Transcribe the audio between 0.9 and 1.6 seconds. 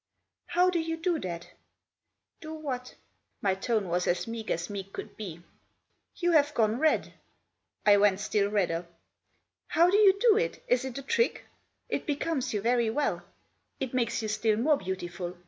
do that?""